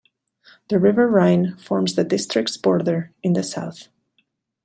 The 0.69 0.79
river 0.79 1.07
Rhine 1.07 1.55
forms 1.57 1.93
the 1.93 2.03
district's 2.03 2.57
border 2.57 3.13
in 3.21 3.33
the 3.33 3.43
south. 3.43 3.89